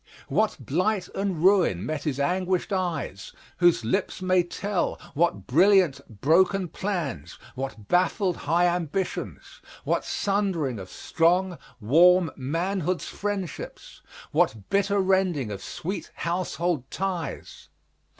What 0.29 0.57
blight 0.59 1.09
and 1.13 1.43
ruin 1.43 1.85
met 1.85 2.05
his 2.05 2.19
anguished 2.19 2.73
eyes, 2.73 3.33
whose 3.57 3.85
lips 3.85 4.19
may 4.19 4.41
tell 4.41 4.99
what 5.13 5.45
brilliant, 5.45 6.01
broken 6.21 6.69
plans, 6.69 7.37
what 7.53 7.87
baffled, 7.87 8.35
high 8.35 8.65
ambitions, 8.65 9.61
what 9.83 10.03
sundering 10.03 10.79
of 10.79 10.89
strong, 10.89 11.59
warm, 11.79 12.31
manhood's 12.35 13.05
friendships, 13.05 14.01
what 14.31 14.69
bitter 14.71 14.99
rending 14.99 15.51
of 15.51 15.61
sweet 15.61 16.09
household 16.15 16.89
ties! 16.89 17.69